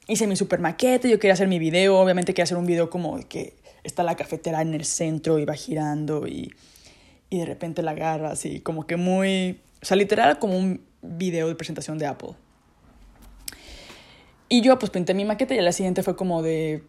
hice 0.09 0.27
mi 0.27 0.37
super 0.37 0.61
maqueta, 0.61 1.09
yo 1.09 1.19
quería 1.19 1.35
hacer 1.35 1.49
mi 1.49 1.59
video, 1.59 1.99
obviamente 1.99 2.35
quería 2.35 2.45
hacer 2.45 2.59
un 2.59 2.67
video 2.67 2.91
como 2.91 3.19
que 3.29 3.57
está 3.85 4.03
la 4.03 4.17
cafetera 4.17 4.63
en 4.63 4.75
el 4.75 4.85
centro 4.85 5.39
y 5.39 5.45
va 5.45 5.55
girando 5.55 6.27
y, 6.27 6.53
y 7.31 7.39
de 7.39 7.47
repente 7.47 7.83
la 7.83 7.93
agarras 7.93 8.45
y 8.45 8.61
como 8.61 8.87
que 8.87 8.97
muy, 8.97 9.61
o 9.83 9.87
sea, 9.87 9.97
literal 9.97 10.39
como 10.39 10.57
un 10.57 10.85
video 11.03 11.49
de 11.49 11.55
presentación 11.55 11.99
de 11.99 12.07
Apple. 12.07 12.31
Y 14.49 14.61
yo 14.61 14.79
pues 14.79 14.91
pinté 14.91 15.15
mi 15.15 15.25
maqueta 15.25 15.55
y 15.55 15.61
la 15.61 15.73
siguiente 15.73 16.03
fue 16.03 16.15
como 16.15 16.43
de, 16.43 16.85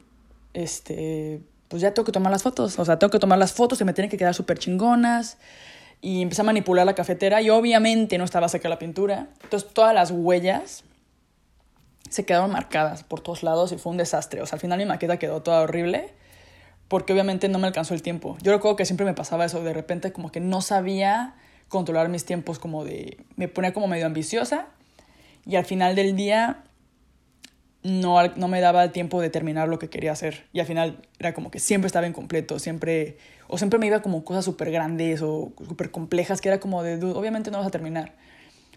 este, 0.54 1.42
pues 1.70 1.82
ya 1.82 1.94
tengo 1.94 2.06
que 2.06 2.12
tomar 2.12 2.32
las 2.32 2.44
fotos, 2.44 2.78
o 2.78 2.86
sea, 2.86 3.00
tengo 3.00 3.10
que 3.10 3.20
tomar 3.20 3.40
las 3.40 3.54
fotos 3.54 3.80
y 3.80 3.86
me 3.86 3.94
tienen 3.94 4.10
que 4.10 4.18
quedar 4.18 4.34
súper 4.34 4.60
chingonas. 4.60 5.38
Y 6.02 6.22
empecé 6.22 6.42
a 6.42 6.44
manipular 6.44 6.86
la 6.86 6.96
cafetera 6.96 7.42
y 7.42 7.50
obviamente 7.50 8.18
no 8.18 8.26
estaba 8.26 8.50
seca 8.50 8.68
la 8.68 8.78
pintura. 8.78 9.30
Entonces 9.42 9.70
todas 9.74 9.96
las 9.96 10.12
huellas 10.12 10.84
se 12.14 12.26
quedaron 12.26 12.52
marcadas 12.52 13.04
por 13.04 13.22
todos 13.22 13.44
lados 13.44 13.72
y 13.72 13.78
fue 13.78 13.92
un 13.92 13.98
desastre. 13.98 14.42
O 14.42 14.46
sea, 14.46 14.58
al 14.58 14.60
final 14.60 14.78
mi 14.78 14.86
maqueta 14.86 15.18
quedó 15.18 15.42
toda 15.42 15.62
horrible 15.62 16.14
porque 16.88 17.12
obviamente 17.12 17.50
no 17.50 17.58
me 17.58 17.68
alcanzó 17.68 17.96
el 17.96 18.04
tiempo. 18.04 18.38
Yo 18.42 18.52
recuerdo 18.52 18.76
que 18.76 18.86
siempre 18.86 19.06
me 19.06 19.14
pasaba 19.14 19.46
eso, 19.46 19.64
de 19.64 19.74
repente 19.74 20.12
como 20.12 20.32
que 20.32 20.40
no 20.40 20.62
sabía 20.62 21.34
controlar 21.68 22.10
mis 22.10 22.24
tiempos, 22.24 22.60
como 22.60 22.86
de... 22.86 23.18
me 23.36 23.48
ponía 23.48 23.74
como 23.74 23.88
medio 23.88 24.06
ambiciosa 24.06 24.68
y 25.46 25.56
al 25.56 25.66
final 25.66 25.96
del 25.96 26.16
día 26.16 26.64
no, 27.82 28.22
no 28.36 28.48
me 28.48 28.62
daba 28.62 28.84
el 28.84 28.92
tiempo 28.92 29.22
de 29.22 29.32
terminar 29.32 29.68
lo 29.68 29.80
que 29.80 29.90
quería 29.90 30.12
hacer. 30.12 30.46
Y 30.54 30.60
al 30.60 30.68
final 30.68 31.00
era 31.18 31.34
como 31.34 31.50
que 31.50 31.60
siempre 31.60 31.88
estaba 31.88 32.06
incompleto, 32.06 32.60
siempre... 32.60 33.18
o 33.48 33.58
siempre 33.58 33.80
me 33.80 33.88
iba 33.88 34.04
como 34.04 34.24
cosas 34.24 34.46
súper 34.46 34.70
grandes 34.70 35.24
o 35.24 35.52
súper 35.68 35.90
complejas 35.90 36.42
que 36.42 36.50
era 36.50 36.60
como 36.60 36.84
de, 36.84 37.04
obviamente 37.04 37.50
no 37.50 37.58
vas 37.58 37.68
a 37.68 37.72
terminar. 37.72 38.14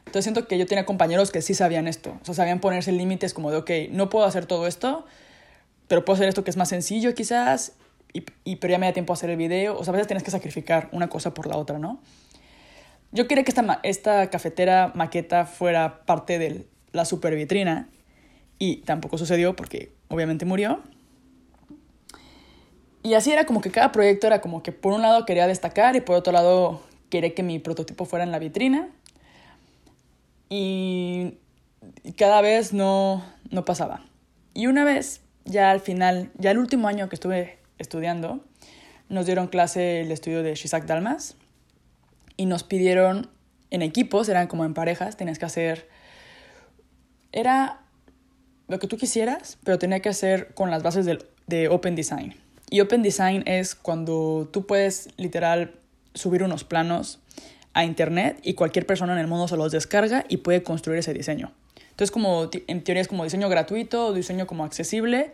Entonces 0.07 0.25
siento 0.25 0.49
que 0.49 0.57
yo 0.57 0.67
tenía 0.67 0.87
compañeros 0.87 1.31
que 1.31 1.43
sí 1.43 1.53
sabían 1.55 1.89
esto, 1.89 2.19
o 2.23 2.25
sea, 2.25 2.35
sabían 2.35 2.61
ponerse 2.61 2.93
límites 2.93 3.35
como 3.35 3.51
de, 3.51 3.59
ok, 3.59 3.71
no 3.91 4.09
puedo 4.09 4.25
hacer 4.25 4.47
todo 4.47 4.67
esto, 4.67 5.05
pero 5.89 6.05
puedo 6.05 6.15
hacer 6.15 6.29
esto 6.29 6.45
que 6.45 6.51
es 6.51 6.57
más 6.57 6.69
sencillo 6.69 7.15
quizás, 7.15 7.73
y, 8.13 8.57
pero 8.57 8.71
ya 8.71 8.79
me 8.79 8.87
da 8.87 8.95
tiempo 8.95 9.13
a 9.13 9.15
hacer 9.15 9.29
el 9.29 9.37
video, 9.37 9.77
o 9.77 9.85
sea, 9.85 9.91
a 9.91 9.97
veces 9.97 10.07
tienes 10.07 10.23
que 10.23 10.31
sacrificar 10.31 10.89
una 10.93 11.09
cosa 11.09 11.35
por 11.35 11.47
la 11.47 11.59
otra, 11.59 11.79
¿no? 11.79 12.01
Yo 13.13 13.29
quería 13.29 13.45
que 13.45 13.51
esta, 13.51 13.81
esta 13.83 14.31
cafetera 14.31 14.93
maqueta 14.95 15.45
fuera 15.45 16.07
parte 16.07 16.39
de 16.39 16.67
la 16.93 17.05
super 17.05 17.35
vitrina, 17.35 17.89
y 18.59 18.77
tampoco 18.79 19.19
sucedió 19.19 19.57
porque 19.57 19.93
obviamente 20.09 20.45
murió. 20.45 20.81
Y 23.03 23.15
así 23.15 23.31
era 23.31 23.45
como 23.45 23.61
que 23.61 23.71
cada 23.71 23.93
proyecto 23.93 24.27
era 24.27 24.41
como 24.41 24.63
que 24.63 24.73
por 24.73 24.93
un 24.93 25.03
lado 25.03 25.25
quería 25.27 25.47
destacar 25.47 25.95
y 25.95 26.01
por 26.01 26.17
otro 26.17 26.33
lado 26.33 26.81
quería 27.11 27.35
que 27.35 27.43
mi 27.43 27.59
prototipo 27.59 28.05
fuera 28.05 28.25
en 28.25 28.33
la 28.33 28.39
vitrina 28.39 28.89
y 30.49 31.35
cada 32.17 32.41
vez 32.41 32.73
no, 32.73 33.25
no 33.51 33.65
pasaba. 33.65 34.05
Y 34.55 34.69
una 34.69 34.85
vez, 34.85 35.21
ya 35.45 35.71
al 35.71 35.81
final, 35.81 36.31
ya 36.39 36.51
el 36.51 36.59
último 36.59 36.89
año 36.89 37.09
que 37.09 37.17
estuve 37.17 37.59
estudiando, 37.79 38.45
nos 39.09 39.27
dieron 39.27 39.49
clase 39.49 40.01
el 40.01 40.11
estudio 40.11 40.43
de 40.43 40.55
Shizak 40.55 40.87
Dalmas 40.87 41.37
y 42.37 42.47
nos 42.47 42.65
pidieron 42.65 43.31
en 43.71 43.83
equipos, 43.83 44.29
eran 44.29 44.47
como 44.47 44.65
en 44.65 44.75
parejas, 44.75 45.17
tenías 45.17 45.39
que 45.39 45.45
hacer... 45.45 45.89
Era 47.33 47.83
lo 48.69 48.79
que 48.79 48.87
tú 48.87 48.97
quisieras, 48.97 49.59
pero 49.63 49.79
tenía 49.79 50.01
que 50.01 50.09
hacer 50.09 50.55
con 50.55 50.71
las 50.71 50.83
bases 50.83 51.05
de, 51.05 51.19
de 51.47 51.69
Open 51.69 51.95
Design. 51.95 52.35
Y 52.71 52.81
Open 52.81 53.03
Design 53.03 53.43
es 53.47 53.75
cuando 53.75 54.49
tú 54.51 54.67
puedes 54.67 55.11
literal 55.17 55.75
subir 56.15 56.43
unos 56.43 56.65
planos 56.65 57.21
a 57.77 57.85
internet 57.85 58.41
y 58.43 58.55
cualquier 58.55 58.87
persona 58.87 59.13
en 59.13 59.19
el 59.19 59.27
mundo 59.27 59.49
se 59.49 59.57
los 59.59 59.71
descarga 59.71 60.25
y 60.31 60.39
puede 60.39 60.63
construir 60.63 60.99
ese 61.01 61.13
diseño. 61.13 61.53
Entonces, 61.91 62.11
como 62.11 62.49
en 62.69 62.83
teoría 62.83 63.03
es 63.03 63.09
como 63.09 63.23
diseño 63.23 63.51
gratuito, 63.51 64.15
diseño 64.15 64.47
como 64.47 64.65
accesible, 64.65 65.33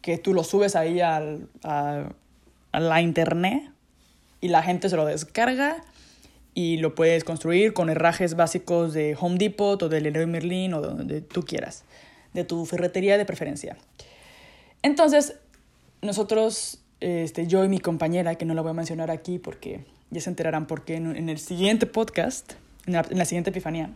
que 0.00 0.16
tú 0.16 0.32
lo 0.32 0.42
subes 0.42 0.74
ahí 0.74 1.02
al, 1.02 1.50
a, 1.62 2.08
la 2.72 3.02
internet 3.02 3.62
y 4.40 4.48
la 4.48 4.62
gente 4.62 4.88
se 4.88 4.96
lo 4.96 5.04
descarga 5.04 5.84
y 6.54 6.78
lo 6.78 6.94
puedes 6.94 7.24
construir 7.24 7.74
con 7.74 7.90
herrajes 7.90 8.36
básicos 8.36 8.94
de 8.94 9.14
Home 9.20 9.36
Depot 9.36 9.82
o 9.82 9.88
de 9.90 10.00
Leroy 10.00 10.24
Merlin 10.24 10.72
o 10.72 10.80
de 10.80 10.88
donde 10.88 11.20
tú 11.20 11.42
quieras, 11.42 11.84
de 12.32 12.44
tu 12.44 12.64
ferretería 12.64 13.18
de 13.18 13.26
preferencia. 13.26 13.76
Entonces, 14.80 15.36
nosotros, 16.00 16.81
este, 17.02 17.46
yo 17.46 17.64
y 17.64 17.68
mi 17.68 17.80
compañera, 17.80 18.34
que 18.36 18.44
no 18.44 18.54
la 18.54 18.62
voy 18.62 18.70
a 18.70 18.74
mencionar 18.74 19.10
aquí 19.10 19.38
porque 19.38 19.84
ya 20.10 20.20
se 20.20 20.30
enterarán 20.30 20.66
por 20.66 20.84
qué 20.84 20.96
en, 20.96 21.28
el 21.28 21.38
siguiente 21.38 21.86
podcast, 21.86 22.52
en 22.86 22.94
la, 22.94 23.04
en 23.10 23.18
la 23.18 23.24
siguiente 23.24 23.50
epifanía, 23.50 23.90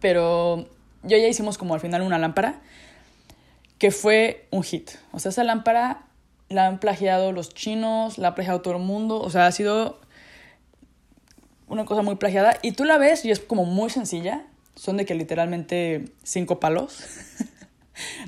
pero 0.00 0.66
yo 1.02 1.16
ya 1.16 1.28
hicimos 1.28 1.58
como 1.58 1.74
al 1.74 1.80
final 1.80 2.02
una 2.02 2.18
lámpara 2.18 2.60
que 3.78 3.90
fue 3.90 4.46
un 4.50 4.62
hit. 4.62 4.90
O 5.12 5.20
sea, 5.20 5.30
esa 5.30 5.44
lámpara 5.44 6.06
la 6.48 6.66
han 6.66 6.80
plagiado 6.80 7.32
los 7.32 7.54
chinos, 7.54 8.18
la 8.18 8.28
ha 8.28 8.34
plagiado 8.34 8.60
todo 8.60 8.76
el 8.76 8.82
mundo, 8.82 9.20
o 9.20 9.30
sea, 9.30 9.46
ha 9.46 9.52
sido 9.52 10.00
una 11.68 11.84
cosa 11.84 12.02
muy 12.02 12.16
plagiada. 12.16 12.58
Y 12.62 12.72
tú 12.72 12.84
la 12.84 12.98
ves 12.98 13.24
y 13.24 13.30
es 13.30 13.40
como 13.40 13.64
muy 13.64 13.90
sencilla, 13.90 14.46
son 14.74 14.96
de 14.96 15.04
que 15.04 15.14
literalmente 15.14 16.06
cinco 16.22 16.60
palos, 16.60 17.04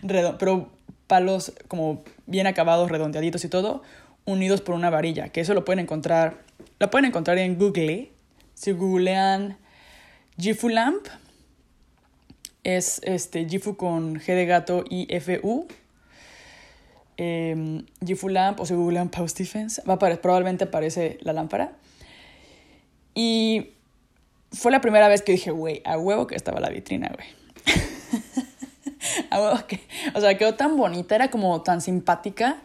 pero 0.38 0.70
palos 1.10 1.52
como 1.66 2.04
bien 2.26 2.46
acabados, 2.46 2.88
redondeaditos 2.88 3.44
y 3.44 3.48
todo, 3.48 3.82
unidos 4.24 4.60
por 4.60 4.76
una 4.76 4.90
varilla, 4.90 5.30
que 5.30 5.40
eso 5.40 5.54
lo 5.54 5.64
pueden 5.64 5.80
encontrar, 5.80 6.38
la 6.78 6.88
pueden 6.88 7.06
encontrar 7.06 7.36
en 7.38 7.58
Google, 7.58 8.12
si 8.54 8.70
googlean 8.70 9.58
Jifu 10.38 10.68
Lamp, 10.68 11.04
es 12.62 13.00
este 13.02 13.44
Jifu 13.48 13.76
con 13.76 14.20
G 14.20 14.26
de 14.36 14.46
gato 14.46 14.84
y 14.88 15.12
F-U, 15.12 15.66
eh, 17.16 17.82
Jifu 18.06 18.28
Lamp 18.28 18.60
o 18.60 18.66
si 18.66 18.74
googlean 18.74 19.08
Pau 19.08 19.26
Stephens, 19.26 19.82
va 19.88 19.94
a 19.94 19.98
probablemente 19.98 20.64
aparece 20.64 21.18
la 21.22 21.32
lámpara. 21.32 21.72
Y 23.16 23.70
fue 24.52 24.70
la 24.70 24.80
primera 24.80 25.08
vez 25.08 25.22
que 25.22 25.32
dije, 25.32 25.50
güey, 25.50 25.82
a 25.84 25.98
huevo 25.98 26.28
que 26.28 26.36
estaba 26.36 26.60
la 26.60 26.68
vitrina, 26.68 27.10
güey. 27.12 27.39
Que, 29.66 29.80
o 30.14 30.20
sea, 30.20 30.36
quedó 30.36 30.54
tan 30.54 30.76
bonita, 30.76 31.14
era 31.14 31.30
como 31.30 31.62
tan 31.62 31.80
simpática 31.80 32.62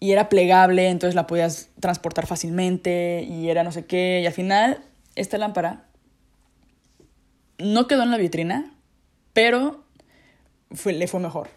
y 0.00 0.12
era 0.12 0.28
plegable, 0.28 0.88
entonces 0.88 1.14
la 1.14 1.26
podías 1.26 1.70
transportar 1.80 2.26
fácilmente 2.26 3.26
y 3.28 3.48
era 3.48 3.64
no 3.64 3.72
sé 3.72 3.86
qué. 3.86 4.20
Y 4.22 4.26
al 4.26 4.32
final, 4.32 4.84
esta 5.14 5.38
lámpara 5.38 5.84
no 7.58 7.86
quedó 7.86 8.02
en 8.02 8.10
la 8.10 8.16
vitrina, 8.16 8.74
pero 9.32 9.84
le 10.84 11.06
fue 11.06 11.20
mejor. 11.20 11.48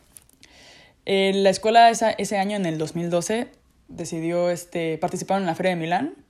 Eh, 1.05 1.31
la 1.35 1.49
escuela 1.49 1.89
ese 1.89 2.37
año, 2.37 2.55
en 2.55 2.65
el 2.65 2.77
2012, 2.77 3.47
decidió 3.87 4.49
este, 4.49 4.97
participar 4.97 5.39
en 5.39 5.45
la 5.45 5.55
Feria 5.55 5.71
de 5.71 5.77
Milán 5.77 6.26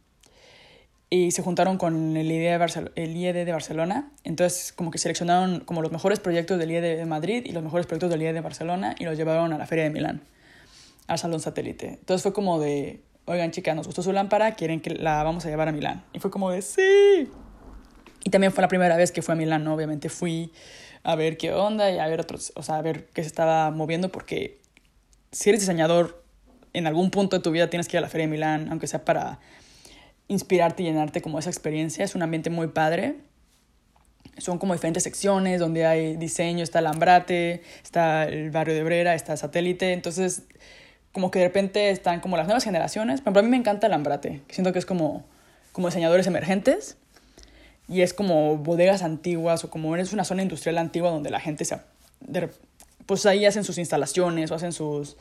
y 1.10 1.32
se 1.32 1.42
juntaron 1.42 1.78
con 1.78 2.18
el 2.18 2.32
IED, 2.32 2.60
de 2.60 2.92
el 2.96 3.16
IED 3.16 3.46
de 3.46 3.52
Barcelona. 3.52 4.12
Entonces, 4.24 4.74
como 4.74 4.92
que 4.92 4.98
seleccionaron 4.98 5.62
como 5.62 5.82
los 5.82 5.92
mejores 5.92 6.20
proyectos 6.20 6.60
del 6.60 6.72
IED 6.72 6.98
de 6.98 7.06
Madrid 7.06 7.44
y 7.46 7.52
los 7.54 7.64
mejores 7.64 7.86
proyectos 7.86 8.10
del 8.10 8.22
IED 8.22 8.34
de 8.34 8.42
Barcelona 8.42 8.96
y 9.00 9.06
los 9.06 9.18
llevaron 9.18 9.54
a 9.54 9.58
la 9.58 9.66
Feria 9.66 9.86
de 9.86 9.90
Milán, 9.90 10.22
al 11.08 11.18
Salón 11.18 11.40
Satélite. 11.40 11.88
Entonces 11.88 12.24
fue 12.24 12.34
como 12.34 12.60
de, 12.60 13.02
oigan 13.26 13.52
chicas, 13.52 13.76
nos 13.76 13.86
gustó 13.86 14.04
su 14.04 14.12
lámpara, 14.12 14.56
quieren 14.56 14.82
que 14.82 14.90
la 14.90 15.24
vamos 15.24 15.46
a 15.46 15.50
llevar 15.50 15.70
a 15.70 15.72
Milán. 15.72 16.04
Y 16.12 16.20
fue 16.20 16.30
como 16.30 16.52
de, 16.52 16.62
sí. 16.62 17.30
Y 18.24 18.30
también 18.30 18.52
fue 18.52 18.62
la 18.62 18.68
primera 18.68 18.98
vez 18.98 19.14
que 19.14 19.22
fui 19.22 19.32
a 19.32 19.36
Milán, 19.36 19.64
¿no? 19.64 19.74
Obviamente 19.74 20.10
fui 20.10 20.52
a 21.04 21.16
ver 21.16 21.38
qué 21.38 21.54
onda 21.54 21.90
y 21.90 22.00
a 22.00 22.08
ver 22.08 22.20
otros, 22.20 22.52
o 22.56 22.64
sea, 22.64 22.76
a 22.76 22.82
ver 22.82 23.08
qué 23.14 23.22
se 23.22 23.28
estaba 23.28 23.72
moviendo 23.72 24.10
porque 24.10 24.60
si 25.32 25.50
eres 25.50 25.62
diseñador, 25.62 26.22
en 26.74 26.86
algún 26.86 27.12
punto 27.12 27.38
de 27.38 27.44
tu 27.44 27.52
vida 27.52 27.70
tienes 27.70 27.88
que 27.88 27.96
ir 27.96 28.00
a 28.00 28.02
la 28.02 28.10
Feria 28.10 28.28
de 28.28 28.32
Milán, 28.32 28.68
aunque 28.70 28.88
sea 28.88 29.06
para 29.06 29.40
inspirarte 30.28 30.84
y 30.84 30.86
llenarte 30.88 31.22
como 31.22 31.40
esa 31.40 31.50
experiencia. 31.50 32.04
Es 32.04 32.16
un 32.16 32.22
ambiente 32.22 32.50
muy 32.50 32.68
padre. 32.68 33.16
Son 34.38 34.60
como 34.60 34.74
diferentes 34.74 35.04
secciones 35.04 35.60
donde 35.60 35.86
hay 35.86 36.16
diseño, 36.18 36.64
está 36.64 36.82
Lambrate, 36.82 37.64
está 37.84 38.26
el 38.26 38.52
barrio 38.52 38.76
de 38.76 38.84
Brera, 38.84 39.16
está 39.16 39.36
Satélite. 39.36 39.94
Entonces, 39.94 40.44
como 41.12 41.32
que 41.32 41.40
de 41.40 41.46
repente 41.46 41.90
están 41.90 42.20
como 42.20 42.38
las 42.38 42.46
nuevas 42.46 42.64
generaciones. 42.64 43.22
Pero 43.22 43.40
a 43.40 43.44
mí 43.44 43.50
me 43.50 43.58
encanta 43.58 43.88
Lambrate, 43.88 44.42
siento 44.50 44.74
que 44.74 44.80
es 44.80 44.86
como, 44.86 45.26
como 45.72 45.88
diseñadores 45.88 46.28
emergentes. 46.28 46.98
Y 47.90 48.02
es 48.02 48.14
como 48.14 48.58
bodegas 48.58 49.02
antiguas 49.02 49.64
o 49.64 49.70
como 49.70 49.96
es 49.96 50.12
una 50.12 50.26
zona 50.26 50.42
industrial 50.42 50.78
antigua 50.78 51.10
donde 51.10 51.30
la 51.30 51.40
gente 51.40 51.64
se... 51.64 51.80
Pues 53.06 53.26
ahí 53.26 53.46
hacen 53.46 53.64
sus 53.64 53.78
instalaciones 53.78 54.52
o 54.52 54.56
hacen 54.56 54.74
sus 54.74 55.16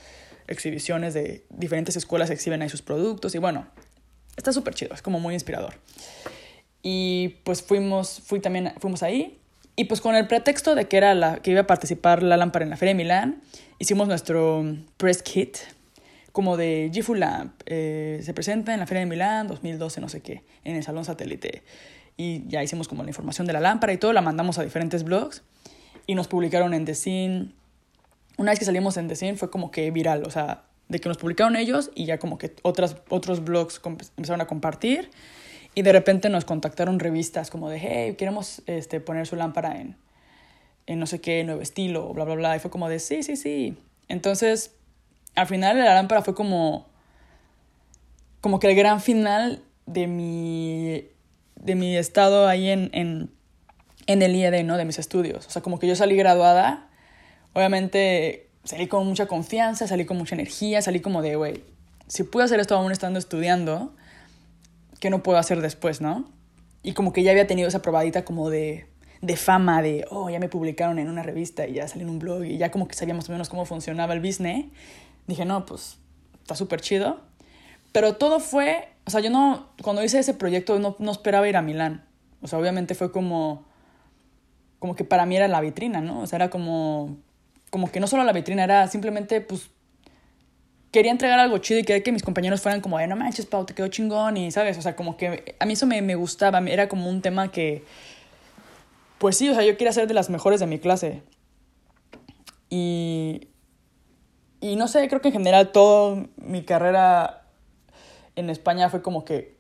exhibiciones 0.48 1.14
de 1.14 1.44
diferentes 1.50 1.96
escuelas 1.96 2.30
exhiben 2.30 2.62
ahí 2.62 2.68
sus 2.68 2.82
productos 2.82 3.34
y 3.34 3.38
bueno, 3.38 3.66
está 4.36 4.52
súper 4.52 4.74
chido, 4.74 4.94
es 4.94 5.02
como 5.02 5.20
muy 5.20 5.34
inspirador. 5.34 5.74
Y 6.82 7.36
pues 7.42 7.62
fuimos, 7.62 8.20
fui 8.24 8.40
también, 8.40 8.72
fuimos 8.78 9.02
ahí. 9.02 9.38
Y 9.74 9.84
pues 9.84 10.00
con 10.00 10.14
el 10.14 10.26
pretexto 10.26 10.74
de 10.74 10.86
que, 10.86 10.96
era 10.96 11.14
la, 11.14 11.38
que 11.38 11.50
iba 11.50 11.62
a 11.62 11.66
participar 11.66 12.22
la 12.22 12.36
lámpara 12.36 12.64
en 12.64 12.70
la 12.70 12.76
Feria 12.76 12.94
de 12.94 12.96
Milán, 12.96 13.42
hicimos 13.78 14.08
nuestro 14.08 14.64
press 14.96 15.22
kit, 15.22 15.58
como 16.32 16.56
de 16.56 16.90
Gifu 16.92 17.14
Lamp. 17.14 17.60
Eh, 17.66 18.20
se 18.22 18.32
presenta 18.34 18.72
en 18.72 18.80
la 18.80 18.86
Feria 18.86 19.00
de 19.00 19.06
Milán 19.06 19.48
2012, 19.48 20.00
no 20.00 20.08
sé 20.08 20.20
qué, 20.20 20.44
en 20.64 20.76
el 20.76 20.84
Salón 20.84 21.04
Satélite. 21.04 21.62
Y 22.16 22.46
ya 22.46 22.62
hicimos 22.62 22.88
como 22.88 23.02
la 23.02 23.10
información 23.10 23.46
de 23.46 23.52
la 23.52 23.60
lámpara 23.60 23.92
y 23.92 23.96
todo, 23.96 24.12
la 24.12 24.22
mandamos 24.22 24.58
a 24.58 24.62
diferentes 24.62 25.02
blogs. 25.02 25.42
Y 26.06 26.14
nos 26.14 26.28
publicaron 26.28 26.72
en 26.72 26.84
The 26.84 26.94
Scene. 26.94 27.52
Una 28.38 28.52
vez 28.52 28.58
que 28.58 28.64
salimos 28.64 28.96
en 28.96 29.08
The 29.08 29.16
Scene 29.16 29.36
fue 29.36 29.50
como 29.50 29.70
que 29.70 29.90
viral, 29.90 30.24
o 30.24 30.30
sea, 30.30 30.65
de 30.88 31.00
que 31.00 31.08
nos 31.08 31.18
publicaron 31.18 31.56
ellos 31.56 31.90
y 31.94 32.06
ya 32.06 32.18
como 32.18 32.38
que 32.38 32.54
otras, 32.62 32.96
otros 33.08 33.44
blogs 33.44 33.80
empezaron 33.84 34.40
a 34.40 34.46
compartir 34.46 35.10
y 35.74 35.82
de 35.82 35.92
repente 35.92 36.28
nos 36.28 36.44
contactaron 36.44 36.98
revistas 36.98 37.50
como 37.50 37.68
de, 37.68 37.78
hey, 37.78 38.14
queremos 38.16 38.62
este, 38.66 39.00
poner 39.00 39.26
su 39.26 39.36
lámpara 39.36 39.80
en, 39.80 39.96
en 40.86 40.98
no 40.98 41.06
sé 41.06 41.20
qué, 41.20 41.44
nuevo 41.44 41.60
estilo, 41.60 42.12
bla, 42.14 42.24
bla, 42.24 42.34
bla. 42.34 42.56
Y 42.56 42.60
fue 42.60 42.70
como 42.70 42.88
de, 42.88 42.98
sí, 42.98 43.22
sí, 43.22 43.36
sí. 43.36 43.76
Entonces, 44.08 44.74
al 45.34 45.46
final 45.46 45.78
la 45.78 45.94
lámpara 45.94 46.22
fue 46.22 46.34
como, 46.34 46.86
como 48.40 48.58
que 48.58 48.68
el 48.68 48.76
gran 48.76 49.02
final 49.02 49.62
de 49.84 50.06
mi, 50.06 51.08
de 51.56 51.74
mi 51.74 51.96
estado 51.96 52.48
ahí 52.48 52.70
en, 52.70 52.88
en, 52.94 53.30
en 54.06 54.22
el 54.22 54.34
IED, 54.34 54.64
¿no? 54.64 54.78
De 54.78 54.86
mis 54.86 54.98
estudios. 54.98 55.46
O 55.46 55.50
sea, 55.50 55.60
como 55.60 55.78
que 55.78 55.86
yo 55.86 55.94
salí 55.94 56.16
graduada, 56.16 56.88
obviamente 57.52 58.45
salí 58.66 58.88
con 58.88 59.06
mucha 59.06 59.26
confianza, 59.26 59.86
salí 59.86 60.04
con 60.04 60.18
mucha 60.18 60.34
energía, 60.34 60.82
salí 60.82 61.00
como 61.00 61.22
de, 61.22 61.36
güey, 61.36 61.64
si 62.08 62.24
puedo 62.24 62.44
hacer 62.44 62.60
esto 62.60 62.76
aún 62.76 62.92
estando 62.92 63.18
estudiando, 63.18 63.94
¿qué 65.00 65.08
no 65.08 65.22
puedo 65.22 65.38
hacer 65.38 65.60
después, 65.60 66.00
no? 66.00 66.30
Y 66.82 66.92
como 66.92 67.12
que 67.12 67.22
ya 67.22 67.30
había 67.30 67.46
tenido 67.46 67.68
esa 67.68 67.80
probadita 67.80 68.24
como 68.24 68.50
de, 68.50 68.86
de 69.22 69.36
fama, 69.36 69.82
de, 69.82 70.04
oh, 70.10 70.30
ya 70.30 70.38
me 70.38 70.48
publicaron 70.48 70.98
en 70.98 71.08
una 71.08 71.22
revista 71.22 71.66
y 71.66 71.74
ya 71.74 71.88
salí 71.88 72.02
en 72.02 72.10
un 72.10 72.18
blog 72.18 72.44
y 72.44 72.58
ya 72.58 72.70
como 72.70 72.86
que 72.86 72.94
sabía 72.94 73.14
más 73.14 73.28
o 73.28 73.32
menos 73.32 73.48
cómo 73.48 73.64
funcionaba 73.64 74.14
el 74.14 74.20
business. 74.20 74.66
Dije, 75.26 75.44
no, 75.44 75.64
pues 75.64 75.98
está 76.42 76.54
súper 76.54 76.80
chido. 76.80 77.20
Pero 77.92 78.16
todo 78.16 78.40
fue, 78.40 78.88
o 79.06 79.10
sea, 79.10 79.20
yo 79.20 79.30
no, 79.30 79.68
cuando 79.82 80.04
hice 80.04 80.18
ese 80.18 80.34
proyecto 80.34 80.78
no, 80.78 80.96
no 80.98 81.10
esperaba 81.12 81.48
ir 81.48 81.56
a 81.56 81.62
Milán. 81.62 82.04
O 82.42 82.48
sea, 82.48 82.58
obviamente 82.58 82.94
fue 82.94 83.10
como, 83.10 83.64
como 84.78 84.94
que 84.94 85.04
para 85.04 85.24
mí 85.24 85.36
era 85.36 85.48
la 85.48 85.60
vitrina, 85.60 86.00
¿no? 86.00 86.20
O 86.20 86.26
sea, 86.26 86.36
era 86.36 86.50
como, 86.50 87.16
como 87.70 87.90
que 87.90 88.00
no 88.00 88.06
solo 88.06 88.24
la 88.24 88.32
vitrina, 88.32 88.64
era 88.64 88.88
simplemente, 88.88 89.40
pues, 89.40 89.70
quería 90.90 91.10
entregar 91.10 91.38
algo 91.38 91.58
chido 91.58 91.80
y 91.80 91.84
quería 91.84 92.02
que 92.02 92.12
mis 92.12 92.22
compañeros 92.22 92.60
fueran 92.60 92.80
como, 92.80 92.98
no 93.06 93.16
manches, 93.16 93.46
Pau, 93.46 93.66
te 93.66 93.74
quedó 93.74 93.88
chingón 93.88 94.36
y, 94.36 94.50
¿sabes? 94.50 94.78
O 94.78 94.82
sea, 94.82 94.96
como 94.96 95.16
que 95.16 95.56
a 95.58 95.66
mí 95.66 95.74
eso 95.74 95.86
me, 95.86 96.00
me 96.02 96.14
gustaba, 96.14 96.58
era 96.60 96.88
como 96.88 97.10
un 97.10 97.20
tema 97.20 97.50
que, 97.50 97.84
pues 99.18 99.36
sí, 99.36 99.48
o 99.48 99.54
sea, 99.54 99.64
yo 99.64 99.76
quería 99.76 99.92
ser 99.92 100.08
de 100.08 100.14
las 100.14 100.30
mejores 100.30 100.60
de 100.60 100.66
mi 100.66 100.78
clase. 100.78 101.22
Y, 102.70 103.48
y 104.60 104.76
no 104.76 104.88
sé, 104.88 105.08
creo 105.08 105.20
que 105.20 105.28
en 105.28 105.34
general 105.34 105.70
toda 105.72 106.24
mi 106.36 106.62
carrera 106.62 107.42
en 108.34 108.50
España 108.50 108.88
fue 108.88 109.02
como 109.02 109.24
que 109.24 109.56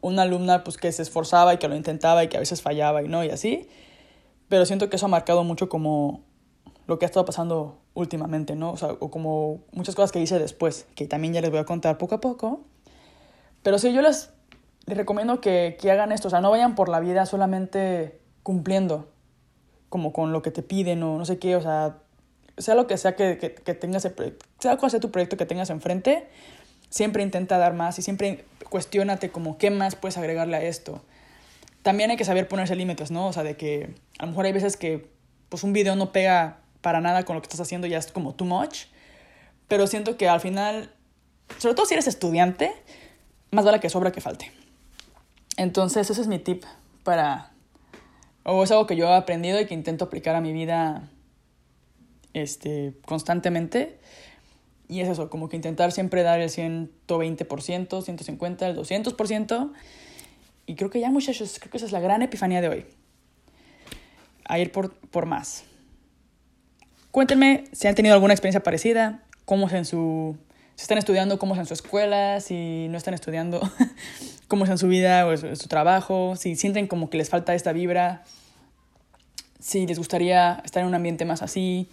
una 0.00 0.22
alumna 0.22 0.64
pues 0.64 0.76
que 0.76 0.90
se 0.92 1.02
esforzaba 1.02 1.54
y 1.54 1.58
que 1.58 1.68
lo 1.68 1.76
intentaba 1.76 2.22
y 2.24 2.28
que 2.28 2.36
a 2.36 2.40
veces 2.40 2.62
fallaba 2.62 3.02
y 3.02 3.08
no 3.08 3.24
y 3.24 3.30
así. 3.30 3.68
Pero 4.48 4.64
siento 4.64 4.88
que 4.88 4.96
eso 4.96 5.06
ha 5.06 5.10
marcado 5.10 5.44
mucho 5.44 5.68
como 5.68 6.24
lo 6.88 6.98
que 6.98 7.04
ha 7.04 7.08
estado 7.08 7.26
pasando 7.26 7.78
últimamente, 7.92 8.56
¿no? 8.56 8.72
O 8.72 8.76
sea, 8.78 8.92
o 8.92 9.10
como 9.10 9.60
muchas 9.72 9.94
cosas 9.94 10.10
que 10.10 10.20
hice 10.20 10.38
después, 10.38 10.86
que 10.94 11.06
también 11.06 11.34
ya 11.34 11.42
les 11.42 11.50
voy 11.50 11.60
a 11.60 11.64
contar 11.64 11.98
poco 11.98 12.14
a 12.14 12.20
poco. 12.20 12.62
Pero 13.62 13.78
sí, 13.78 13.92
yo 13.92 14.00
les, 14.00 14.30
les 14.86 14.96
recomiendo 14.96 15.40
que, 15.42 15.76
que 15.78 15.90
hagan 15.90 16.12
esto, 16.12 16.28
o 16.28 16.30
sea, 16.30 16.40
no 16.40 16.50
vayan 16.50 16.74
por 16.74 16.88
la 16.88 16.98
vida 16.98 17.26
solamente 17.26 18.18
cumpliendo 18.42 19.06
como 19.90 20.14
con 20.14 20.32
lo 20.32 20.40
que 20.40 20.50
te 20.50 20.62
piden 20.62 21.02
o 21.02 21.18
no 21.18 21.26
sé 21.26 21.38
qué, 21.38 21.56
o 21.56 21.60
sea, 21.60 21.98
sea 22.56 22.74
lo 22.74 22.86
que 22.86 22.96
sea 22.96 23.14
que, 23.14 23.36
que, 23.36 23.54
que 23.54 23.74
tengas, 23.74 24.08
sea 24.58 24.76
cual 24.78 24.90
sea 24.90 24.98
tu 24.98 25.10
proyecto 25.10 25.36
que 25.36 25.44
tengas 25.44 25.68
enfrente, 25.68 26.26
siempre 26.88 27.22
intenta 27.22 27.58
dar 27.58 27.74
más 27.74 27.98
y 27.98 28.02
siempre 28.02 28.46
cuestionate 28.70 29.30
como 29.30 29.58
qué 29.58 29.70
más 29.70 29.94
puedes 29.94 30.16
agregarle 30.16 30.56
a 30.56 30.62
esto. 30.62 31.02
También 31.82 32.10
hay 32.10 32.16
que 32.16 32.24
saber 32.24 32.48
ponerse 32.48 32.76
límites, 32.76 33.10
¿no? 33.10 33.26
O 33.26 33.32
sea, 33.34 33.42
de 33.42 33.58
que 33.58 33.94
a 34.18 34.24
lo 34.24 34.30
mejor 34.30 34.46
hay 34.46 34.52
veces 34.52 34.78
que 34.78 35.10
pues 35.50 35.64
un 35.64 35.74
video 35.74 35.94
no 35.94 36.12
pega 36.12 36.60
para 36.80 37.00
nada 37.00 37.24
con 37.24 37.36
lo 37.36 37.42
que 37.42 37.46
estás 37.46 37.60
haciendo, 37.60 37.86
ya 37.86 37.98
es 37.98 38.12
como 38.12 38.34
too 38.34 38.44
much, 38.44 38.84
pero 39.66 39.86
siento 39.86 40.16
que 40.16 40.28
al 40.28 40.40
final, 40.40 40.92
sobre 41.58 41.74
todo 41.74 41.86
si 41.86 41.94
eres 41.94 42.06
estudiante, 42.06 42.72
más 43.50 43.64
vale 43.64 43.80
que 43.80 43.90
sobra 43.90 44.12
que 44.12 44.20
falte. 44.20 44.52
Entonces, 45.56 46.08
ese 46.08 46.20
es 46.20 46.28
mi 46.28 46.38
tip 46.38 46.64
para, 47.02 47.50
o 48.44 48.62
es 48.62 48.70
algo 48.70 48.86
que 48.86 48.96
yo 48.96 49.08
he 49.08 49.16
aprendido 49.16 49.60
y 49.60 49.66
que 49.66 49.74
intento 49.74 50.04
aplicar 50.04 50.36
a 50.36 50.40
mi 50.40 50.52
vida 50.52 51.08
este, 52.32 52.94
constantemente. 53.04 53.98
Y 54.88 55.00
es 55.00 55.08
eso, 55.08 55.28
como 55.28 55.48
que 55.48 55.56
intentar 55.56 55.92
siempre 55.92 56.22
dar 56.22 56.40
el 56.40 56.48
120%, 56.48 57.06
150%, 57.06 58.62
el 58.62 58.76
200%. 58.76 59.72
Y 60.66 60.74
creo 60.76 60.90
que 60.90 61.00
ya 61.00 61.10
muchachos, 61.10 61.58
creo 61.58 61.70
que 61.70 61.76
esa 61.76 61.86
es 61.86 61.92
la 61.92 62.00
gran 62.00 62.22
epifanía 62.22 62.60
de 62.60 62.68
hoy. 62.68 62.86
A 64.44 64.58
ir 64.58 64.72
por, 64.72 64.94
por 64.94 65.26
más. 65.26 65.64
Cuéntenme 67.10 67.64
si 67.72 67.88
han 67.88 67.94
tenido 67.94 68.14
alguna 68.14 68.34
experiencia 68.34 68.62
parecida, 68.62 69.22
cómo 69.44 69.66
es 69.66 69.72
en 69.72 69.84
su... 69.84 70.36
Si 70.76 70.82
están 70.82 70.98
estudiando, 70.98 71.38
cómo 71.38 71.54
es 71.54 71.60
en 71.60 71.66
su 71.66 71.74
escuela, 71.74 72.40
si 72.40 72.86
no 72.88 72.96
están 72.96 73.14
estudiando, 73.14 73.60
cómo 74.48 74.64
es 74.64 74.70
en 74.70 74.78
su 74.78 74.86
vida 74.86 75.26
o 75.26 75.32
en 75.32 75.56
su 75.56 75.66
trabajo, 75.66 76.36
si 76.36 76.54
sienten 76.54 76.86
como 76.86 77.10
que 77.10 77.18
les 77.18 77.30
falta 77.30 77.54
esta 77.54 77.72
vibra, 77.72 78.22
si 79.58 79.86
les 79.86 79.98
gustaría 79.98 80.62
estar 80.64 80.82
en 80.82 80.88
un 80.88 80.94
ambiente 80.94 81.24
más 81.24 81.42
así. 81.42 81.88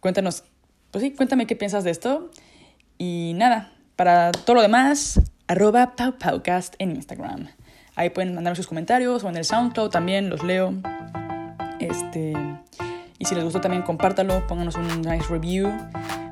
Cuéntanos 0.00 0.44
pues 0.90 1.04
sí, 1.04 1.10
cuéntame 1.12 1.46
qué 1.46 1.56
piensas 1.56 1.84
de 1.84 1.90
esto. 1.90 2.30
Y 2.96 3.32
nada, 3.36 3.72
para 3.96 4.32
todo 4.32 4.56
lo 4.56 4.62
demás, 4.62 5.20
arroba 5.46 5.96
paupaucast 5.96 6.74
en 6.78 6.96
Instagram. 6.96 7.48
Ahí 7.94 8.10
pueden 8.10 8.34
mandarme 8.34 8.56
sus 8.56 8.66
comentarios 8.66 9.24
o 9.24 9.28
en 9.28 9.36
el 9.36 9.44
SoundCloud 9.44 9.90
también 9.90 10.30
los 10.30 10.42
leo. 10.42 10.74
Este, 11.78 12.32
y 13.18 13.24
si 13.24 13.34
les 13.34 13.44
gustó 13.44 13.60
también 13.60 13.82
compártanlo, 13.82 14.46
pónganos 14.46 14.76
un 14.76 15.02
nice 15.02 15.26
review, 15.28 15.68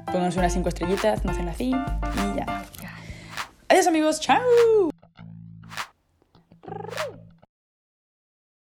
pónganos 0.06 0.36
unas 0.36 0.52
5 0.52 0.68
estrellitas, 0.68 1.24
no 1.24 1.34
sean 1.34 1.48
así 1.48 1.70
y 1.70 2.36
ya. 2.36 2.64
Adiós 3.68 3.86
amigos, 3.86 4.20
chao. 4.20 4.40